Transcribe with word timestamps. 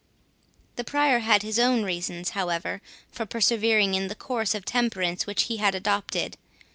The 0.77 0.83
Prior 0.83 1.19
had 1.19 1.43
his 1.43 1.59
own 1.59 1.83
reasons, 1.83 2.29
however, 2.31 2.81
for 3.11 3.27
persevering 3.27 3.93
in 3.93 4.07
the 4.07 4.15
course 4.15 4.55
of 4.55 4.65
temperance 4.65 5.27
which 5.27 5.43
he 5.43 5.57
had 5.57 5.75
adopted. 5.75 6.37